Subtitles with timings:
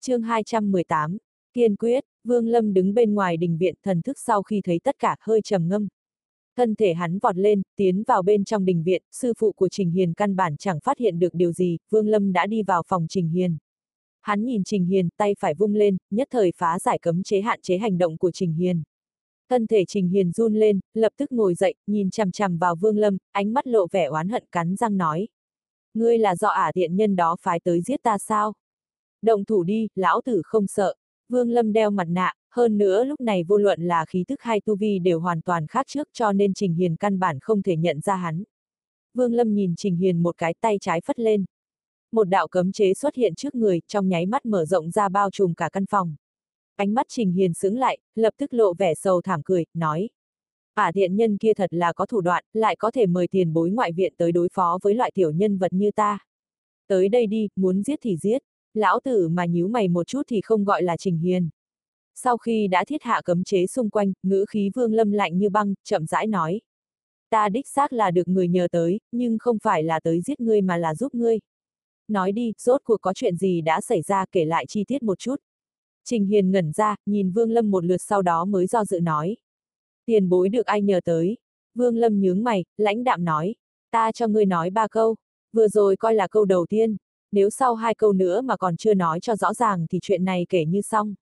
[0.00, 1.18] chương 218,
[1.52, 4.98] kiên quyết, Vương Lâm đứng bên ngoài đình viện thần thức sau khi thấy tất
[4.98, 5.88] cả hơi trầm ngâm.
[6.56, 9.90] Thân thể hắn vọt lên, tiến vào bên trong đình viện, sư phụ của Trình
[9.90, 13.06] Hiền căn bản chẳng phát hiện được điều gì, Vương Lâm đã đi vào phòng
[13.08, 13.56] Trình Hiền.
[14.20, 17.60] Hắn nhìn Trình Hiền, tay phải vung lên, nhất thời phá giải cấm chế hạn
[17.62, 18.82] chế hành động của Trình Hiền.
[19.50, 22.98] Thân thể Trình Hiền run lên, lập tức ngồi dậy, nhìn chằm chằm vào Vương
[22.98, 25.28] Lâm, ánh mắt lộ vẻ oán hận cắn răng nói.
[25.94, 28.54] Ngươi là do ả tiện nhân đó phái tới giết ta sao?
[29.22, 30.94] Động thủ đi, lão tử không sợ.
[31.28, 34.60] Vương Lâm đeo mặt nạ, hơn nữa lúc này vô luận là khí thức hay
[34.60, 37.76] tu vi đều hoàn toàn khác trước cho nên Trình Hiền căn bản không thể
[37.76, 38.42] nhận ra hắn.
[39.14, 41.44] Vương Lâm nhìn Trình Hiền một cái tay trái phất lên.
[42.12, 45.30] Một đạo cấm chế xuất hiện trước người, trong nháy mắt mở rộng ra bao
[45.30, 46.16] trùm cả căn phòng.
[46.76, 50.08] Ánh mắt Trình Hiền sững lại, lập tức lộ vẻ sầu thảm cười, nói.
[50.74, 53.70] Ả thiện nhân kia thật là có thủ đoạn, lại có thể mời tiền bối
[53.70, 56.18] ngoại viện tới đối phó với loại tiểu nhân vật như ta.
[56.86, 58.42] Tới đây đi, muốn giết thì giết,
[58.78, 61.48] lão tử mà nhíu mày một chút thì không gọi là Trình Hiền.
[62.14, 65.50] Sau khi đã thiết hạ cấm chế xung quanh, ngữ khí vương lâm lạnh như
[65.50, 66.60] băng, chậm rãi nói.
[67.30, 70.60] Ta đích xác là được người nhờ tới, nhưng không phải là tới giết ngươi
[70.60, 71.38] mà là giúp ngươi.
[72.08, 75.18] Nói đi, rốt cuộc có chuyện gì đã xảy ra kể lại chi tiết một
[75.18, 75.36] chút.
[76.04, 79.36] Trình Hiền ngẩn ra, nhìn Vương Lâm một lượt sau đó mới do dự nói.
[80.06, 81.36] Tiền bối được ai nhờ tới?
[81.74, 83.54] Vương Lâm nhướng mày, lãnh đạm nói.
[83.90, 85.16] Ta cho ngươi nói ba câu.
[85.52, 86.96] Vừa rồi coi là câu đầu tiên.
[87.32, 90.46] Nếu sau hai câu nữa mà còn chưa nói cho rõ ràng thì chuyện này
[90.48, 91.14] kể như xong.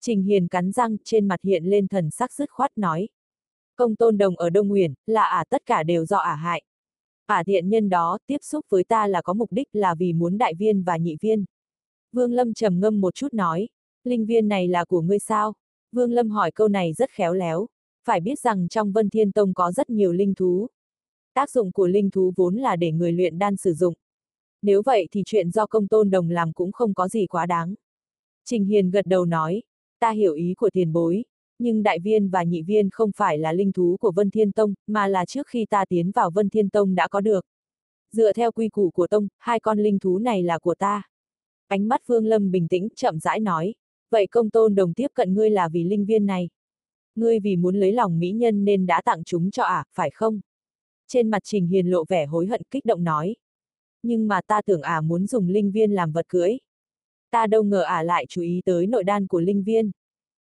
[0.00, 3.08] Trình Hiền cắn răng, trên mặt hiện lên thần sắc dứt khoát nói.
[3.76, 6.62] Công tôn đồng ở Đông Nguyền, là ả à tất cả đều do ả hại.
[7.26, 10.38] Ả thiện nhân đó, tiếp xúc với ta là có mục đích là vì muốn
[10.38, 11.44] đại viên và nhị viên.
[12.12, 13.68] Vương Lâm trầm ngâm một chút nói,
[14.04, 15.54] linh viên này là của ngươi sao?
[15.92, 17.66] Vương Lâm hỏi câu này rất khéo léo,
[18.04, 20.66] phải biết rằng trong Vân Thiên Tông có rất nhiều linh thú.
[21.34, 23.94] Tác dụng của linh thú vốn là để người luyện đan sử dụng.
[24.66, 27.74] Nếu vậy thì chuyện do công tôn đồng làm cũng không có gì quá đáng.
[28.44, 29.62] Trình Hiền gật đầu nói,
[30.00, 31.24] ta hiểu ý của tiền bối,
[31.58, 34.74] nhưng đại viên và nhị viên không phải là linh thú của Vân Thiên Tông,
[34.86, 37.46] mà là trước khi ta tiến vào Vân Thiên Tông đã có được.
[38.12, 41.02] Dựa theo quy củ của Tông, hai con linh thú này là của ta.
[41.68, 43.74] Ánh mắt Vương Lâm bình tĩnh, chậm rãi nói,
[44.10, 46.48] vậy công tôn đồng tiếp cận ngươi là vì linh viên này.
[47.14, 50.10] Ngươi vì muốn lấy lòng mỹ nhân nên đã tặng chúng cho ả, à, phải
[50.10, 50.40] không?
[51.08, 53.36] Trên mặt Trình Hiền lộ vẻ hối hận kích động nói.
[54.06, 56.58] Nhưng mà ta tưởng ả à muốn dùng linh viên làm vật cưới.
[57.30, 59.90] Ta đâu ngờ ả à lại chú ý tới nội đan của linh viên.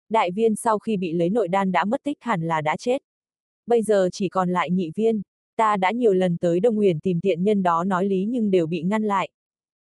[0.09, 3.01] Đại viên sau khi bị lấy nội đan đã mất tích hẳn là đã chết.
[3.67, 5.21] Bây giờ chỉ còn lại nhị viên.
[5.55, 8.67] Ta đã nhiều lần tới Đông Huyền tìm tiện nhân đó nói lý nhưng đều
[8.67, 9.29] bị ngăn lại.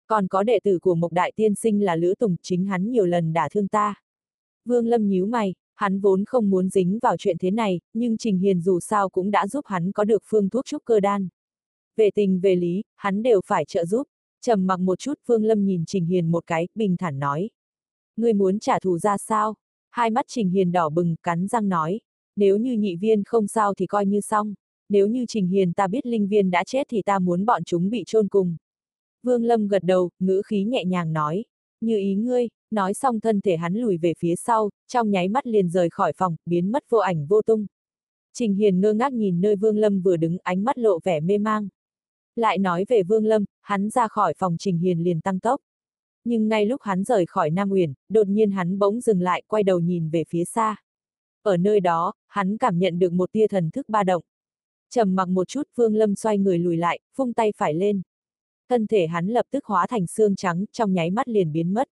[0.07, 3.07] Còn có đệ tử của Mộc Đại Tiên Sinh là Lữ Tùng, chính hắn nhiều
[3.07, 3.95] lần đả thương ta.
[4.65, 8.39] Vương Lâm nhíu mày, hắn vốn không muốn dính vào chuyện thế này, nhưng Trình
[8.39, 11.29] Hiền dù sao cũng đã giúp hắn có được phương thuốc trúc cơ đan.
[11.99, 14.03] Về tình về lý, hắn đều phải trợ giúp.
[14.41, 17.51] trầm mặc một chút Vương Lâm nhìn Trình Hiền một cái, bình thản nói.
[18.17, 19.55] Ngươi muốn trả thù ra sao?
[19.91, 22.01] Hai mắt Trình Hiền đỏ bừng, cắn răng nói.
[22.37, 24.55] Nếu như nhị viên không sao thì coi như xong.
[24.89, 27.91] Nếu như Trình Hiền ta biết linh viên đã chết thì ta muốn bọn chúng
[27.91, 28.57] bị chôn cùng.
[29.23, 31.45] Vương Lâm gật đầu, ngữ khí nhẹ nhàng nói.
[31.81, 35.47] Như ý ngươi, nói xong thân thể hắn lùi về phía sau, trong nháy mắt
[35.47, 37.67] liền rời khỏi phòng, biến mất vô ảnh vô tung.
[38.35, 41.39] Trình Hiền ngơ ngác nhìn nơi Vương Lâm vừa đứng ánh mắt lộ vẻ mê
[41.39, 41.69] mang.
[42.39, 45.61] Lại nói về Vương Lâm, hắn ra khỏi phòng Trình Hiền liền tăng tốc.
[46.25, 49.63] Nhưng ngay lúc hắn rời khỏi Nam Uyển, đột nhiên hắn bỗng dừng lại, quay
[49.63, 50.77] đầu nhìn về phía xa.
[51.43, 54.23] Ở nơi đó, hắn cảm nhận được một tia thần thức ba động.
[54.91, 58.03] trầm mặc một chút, Vương Lâm xoay người lùi lại, vung tay phải lên.
[58.69, 61.89] Thân thể hắn lập tức hóa thành xương trắng, trong nháy mắt liền biến mất.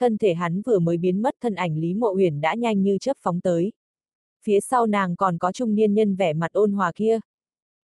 [0.00, 2.98] Thân thể hắn vừa mới biến mất, thân ảnh Lý Mộ Uyển đã nhanh như
[3.00, 3.72] chớp phóng tới.
[4.42, 7.20] Phía sau nàng còn có trung niên nhân vẻ mặt ôn hòa kia.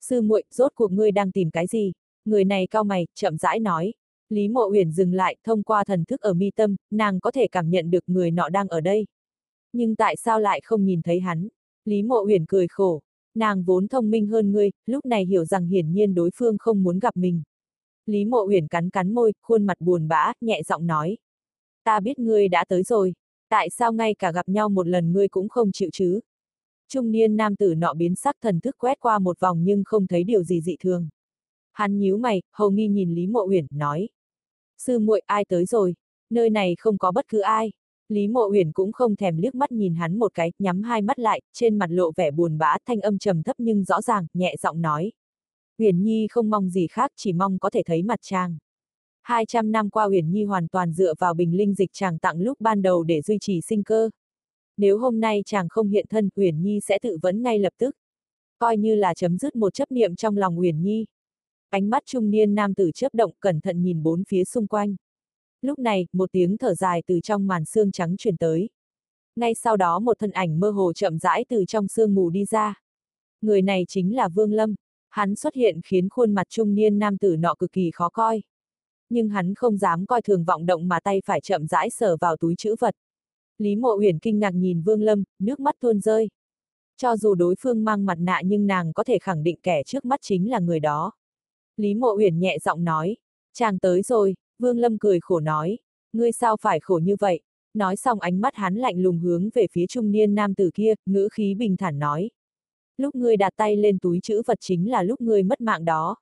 [0.01, 1.93] Sư muội, rốt cuộc ngươi đang tìm cái gì?
[2.25, 3.93] Người này cao mày, chậm rãi nói.
[4.29, 7.47] Lý Mộ Uyển dừng lại, thông qua thần thức ở mi tâm, nàng có thể
[7.47, 9.05] cảm nhận được người nọ đang ở đây.
[9.73, 11.47] Nhưng tại sao lại không nhìn thấy hắn?
[11.85, 13.01] Lý Mộ Uyển cười khổ.
[13.35, 16.83] Nàng vốn thông minh hơn ngươi, lúc này hiểu rằng hiển nhiên đối phương không
[16.83, 17.41] muốn gặp mình.
[18.05, 21.17] Lý Mộ Uyển cắn cắn môi, khuôn mặt buồn bã, nhẹ giọng nói.
[21.83, 23.13] Ta biết ngươi đã tới rồi,
[23.50, 26.19] tại sao ngay cả gặp nhau một lần ngươi cũng không chịu chứ?
[26.89, 30.07] Trung niên nam tử nọ biến sắc thần thức quét qua một vòng nhưng không
[30.07, 31.09] thấy điều gì dị thường.
[31.71, 34.09] Hắn nhíu mày, hầu nghi nhìn Lý Mộ Uyển, nói.
[34.77, 35.95] Sư muội ai tới rồi?
[36.30, 37.71] Nơi này không có bất cứ ai.
[38.09, 41.19] Lý Mộ Uyển cũng không thèm liếc mắt nhìn hắn một cái, nhắm hai mắt
[41.19, 44.56] lại, trên mặt lộ vẻ buồn bã, thanh âm trầm thấp nhưng rõ ràng, nhẹ
[44.62, 45.12] giọng nói.
[45.77, 48.57] Uyển Nhi không mong gì khác, chỉ mong có thể thấy mặt chàng.
[49.21, 52.62] 200 năm qua Uyển Nhi hoàn toàn dựa vào bình linh dịch chàng tặng lúc
[52.62, 54.09] ban đầu để duy trì sinh cơ.
[54.79, 57.95] Nếu hôm nay chàng không hiện thân, Uyển Nhi sẽ tự vấn ngay lập tức.
[58.59, 61.05] Coi như là chấm dứt một chấp niệm trong lòng Uyển Nhi.
[61.69, 64.95] Ánh mắt trung niên nam tử chớp động cẩn thận nhìn bốn phía xung quanh.
[65.61, 68.69] Lúc này, một tiếng thở dài từ trong màn xương trắng truyền tới.
[69.35, 72.45] Ngay sau đó một thân ảnh mơ hồ chậm rãi từ trong sương mù đi
[72.45, 72.81] ra.
[73.41, 74.75] Người này chính là Vương Lâm.
[75.09, 78.41] Hắn xuất hiện khiến khuôn mặt trung niên nam tử nọ cực kỳ khó coi.
[79.09, 82.37] Nhưng hắn không dám coi thường vọng động mà tay phải chậm rãi sờ vào
[82.37, 82.95] túi chữ vật.
[83.59, 86.29] Lý Mộ Uyển kinh ngạc nhìn Vương Lâm, nước mắt tuôn rơi.
[86.97, 90.06] Cho dù đối phương mang mặt nạ nhưng nàng có thể khẳng định kẻ trước
[90.06, 91.11] mắt chính là người đó.
[91.77, 93.17] Lý Mộ Uyển nhẹ giọng nói,
[93.53, 95.77] chàng tới rồi, Vương Lâm cười khổ nói,
[96.13, 97.41] ngươi sao phải khổ như vậy?
[97.73, 100.94] Nói xong ánh mắt hắn lạnh lùng hướng về phía trung niên nam tử kia,
[101.05, 102.29] ngữ khí bình thản nói.
[102.97, 106.15] Lúc ngươi đặt tay lên túi chữ vật chính là lúc ngươi mất mạng đó.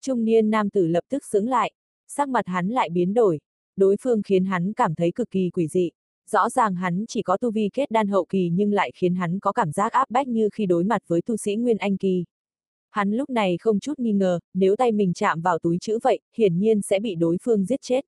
[0.00, 1.72] Trung niên nam tử lập tức sững lại,
[2.08, 3.40] sắc mặt hắn lại biến đổi,
[3.76, 5.90] đối phương khiến hắn cảm thấy cực kỳ quỷ dị.
[6.30, 9.38] Rõ ràng hắn chỉ có tu vi kết đan hậu kỳ nhưng lại khiến hắn
[9.38, 12.24] có cảm giác áp bách như khi đối mặt với tu sĩ Nguyên Anh kỳ.
[12.90, 16.20] Hắn lúc này không chút nghi ngờ, nếu tay mình chạm vào túi chữ vậy,
[16.36, 18.04] hiển nhiên sẽ bị đối phương giết chết.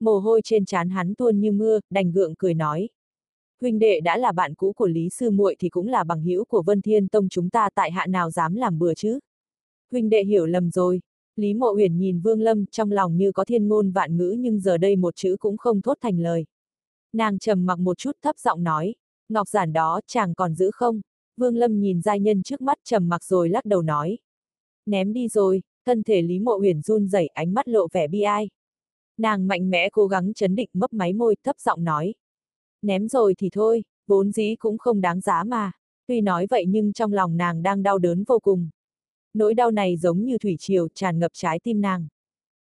[0.00, 2.88] Mồ hôi trên trán hắn tuôn như mưa, đành gượng cười nói.
[3.60, 6.44] Huynh đệ đã là bạn cũ của Lý Sư muội thì cũng là bằng hữu
[6.44, 9.18] của Vân Thiên Tông chúng ta tại hạ nào dám làm bừa chứ.
[9.90, 11.00] Huynh đệ hiểu lầm rồi.
[11.36, 14.60] Lý Mộ Uyển nhìn Vương Lâm trong lòng như có thiên ngôn vạn ngữ nhưng
[14.60, 16.46] giờ đây một chữ cũng không thốt thành lời.
[17.16, 18.94] Nàng trầm mặc một chút thấp giọng nói,
[19.28, 21.00] ngọc giản đó chàng còn giữ không?
[21.36, 24.18] Vương Lâm nhìn giai nhân trước mắt trầm mặc rồi lắc đầu nói.
[24.86, 28.20] Ném đi rồi, thân thể Lý Mộ Huyền run rẩy ánh mắt lộ vẻ bi
[28.20, 28.48] ai.
[29.18, 32.14] Nàng mạnh mẽ cố gắng chấn định mấp máy môi thấp giọng nói.
[32.82, 35.72] Ném rồi thì thôi, vốn dĩ cũng không đáng giá mà.
[36.06, 38.68] Tuy nói vậy nhưng trong lòng nàng đang đau đớn vô cùng.
[39.34, 42.08] Nỗi đau này giống như thủy triều tràn ngập trái tim nàng.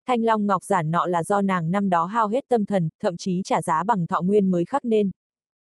[0.07, 3.18] Thanh Long Ngọc Giản nọ là do nàng năm đó hao hết tâm thần, thậm
[3.18, 5.12] chí trả giá bằng thọ nguyên mới khắc nên.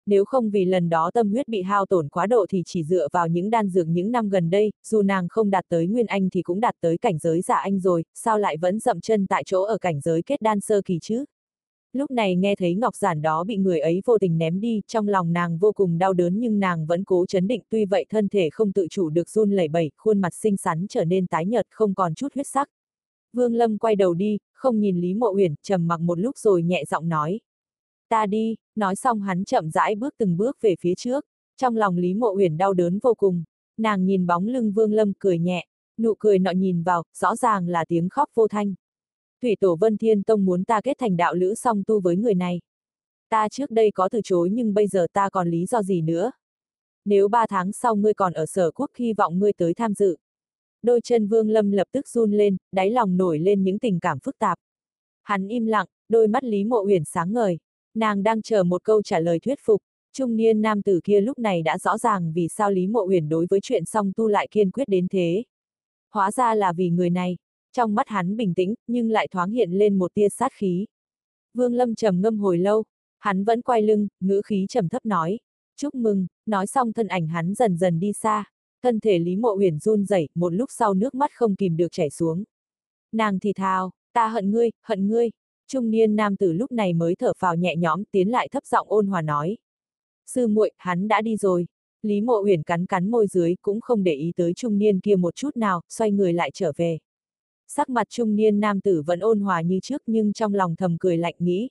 [0.06, 3.08] Nếu không vì lần đó tâm huyết bị hao tổn quá độ thì chỉ dựa
[3.12, 6.30] vào những đan dược những năm gần đây, dù nàng không đạt tới Nguyên Anh
[6.30, 9.42] thì cũng đạt tới cảnh giới giả anh rồi, sao lại vẫn dậm chân tại
[9.46, 11.24] chỗ ở cảnh giới kết đan sơ kỳ chứ?
[11.92, 15.08] Lúc này nghe thấy ngọc giản đó bị người ấy vô tình ném đi, trong
[15.08, 18.28] lòng nàng vô cùng đau đớn nhưng nàng vẫn cố chấn định tuy vậy thân
[18.28, 21.46] thể không tự chủ được run lẩy bẩy, khuôn mặt xinh xắn trở nên tái
[21.46, 22.68] nhợt không còn chút huyết sắc.
[23.36, 26.62] Vương Lâm quay đầu đi, không nhìn Lý Mộ Uyển, trầm mặc một lúc rồi
[26.62, 27.40] nhẹ giọng nói.
[28.08, 31.24] Ta đi, nói xong hắn chậm rãi bước từng bước về phía trước,
[31.56, 33.44] trong lòng Lý Mộ Uyển đau đớn vô cùng,
[33.78, 35.66] nàng nhìn bóng lưng Vương Lâm cười nhẹ,
[35.98, 38.74] nụ cười nọ nhìn vào, rõ ràng là tiếng khóc vô thanh.
[39.42, 42.34] Thủy Tổ Vân Thiên Tông muốn ta kết thành đạo lữ song tu với người
[42.34, 42.60] này.
[43.28, 46.30] Ta trước đây có từ chối nhưng bây giờ ta còn lý do gì nữa.
[47.04, 50.16] Nếu ba tháng sau ngươi còn ở sở quốc hy vọng ngươi tới tham dự.
[50.82, 54.19] Đôi chân Vương Lâm lập tức run lên, đáy lòng nổi lên những tình cảm
[54.20, 54.58] phức tạp.
[55.23, 57.58] Hắn im lặng, đôi mắt Lý Mộ Uyển sáng ngời.
[57.94, 59.82] Nàng đang chờ một câu trả lời thuyết phục.
[60.12, 63.28] Trung niên nam tử kia lúc này đã rõ ràng vì sao Lý Mộ Uyển
[63.28, 65.44] đối với chuyện song tu lại kiên quyết đến thế.
[66.12, 67.37] Hóa ra là vì người này.
[67.72, 70.87] Trong mắt hắn bình tĩnh, nhưng lại thoáng hiện lên một tia sát khí.
[71.55, 72.84] Vương Lâm trầm ngâm hồi lâu,
[73.19, 75.38] hắn vẫn quay lưng, ngữ khí trầm thấp nói.
[75.76, 78.44] Chúc mừng, nói xong thân ảnh hắn dần dần đi xa.
[78.82, 81.93] Thân thể Lý Mộ Huyền run rẩy, một lúc sau nước mắt không kìm được
[81.93, 82.44] chảy xuống.
[83.12, 85.31] Nàng thì thào, ta hận ngươi, hận ngươi.
[85.69, 88.87] Trung niên nam tử lúc này mới thở phào nhẹ nhõm tiến lại thấp giọng
[88.90, 89.56] ôn hòa nói.
[90.26, 91.67] Sư muội, hắn đã đi rồi.
[92.02, 95.17] Lý Mộ Uyển cắn cắn môi dưới cũng không để ý tới trung niên kia
[95.17, 96.99] một chút nào, xoay người lại trở về.
[97.69, 100.96] Sắc mặt trung niên nam tử vẫn ôn hòa như trước nhưng trong lòng thầm
[101.00, 101.69] cười lạnh nghĩ.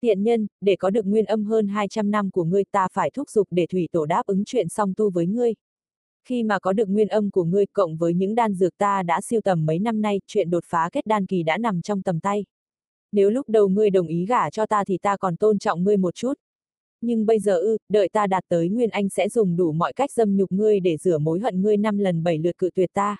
[0.00, 3.30] Tiện nhân, để có được nguyên âm hơn 200 năm của ngươi ta phải thúc
[3.30, 5.54] giục để thủy tổ đáp ứng chuyện song tu với ngươi.
[6.28, 9.20] Khi mà có được nguyên âm của ngươi cộng với những đan dược ta đã
[9.20, 12.20] siêu tầm mấy năm nay, chuyện đột phá kết đan kỳ đã nằm trong tầm
[12.20, 12.44] tay.
[13.12, 15.96] Nếu lúc đầu ngươi đồng ý gả cho ta thì ta còn tôn trọng ngươi
[15.96, 16.32] một chút.
[17.00, 20.12] Nhưng bây giờ ư, đợi ta đạt tới Nguyên Anh sẽ dùng đủ mọi cách
[20.12, 23.16] dâm nhục ngươi để rửa mối hận ngươi năm lần bảy lượt cự tuyệt ta.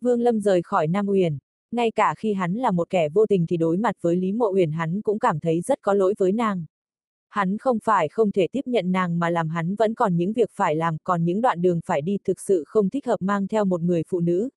[0.00, 1.38] Vương Lâm rời khỏi Nam Uyển,
[1.72, 4.50] ngay cả khi hắn là một kẻ vô tình thì đối mặt với Lý Mộ
[4.52, 6.64] Uyển hắn cũng cảm thấy rất có lỗi với nàng.
[7.30, 10.50] Hắn không phải không thể tiếp nhận nàng mà làm hắn vẫn còn những việc
[10.54, 13.64] phải làm, còn những đoạn đường phải đi thực sự không thích hợp mang theo
[13.64, 14.48] một người phụ nữ,